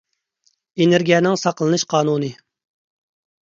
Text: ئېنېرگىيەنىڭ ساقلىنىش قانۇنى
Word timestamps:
ئېنېرگىيەنىڭ 0.83 1.39
ساقلىنىش 1.43 1.87
قانۇنى 1.95 2.33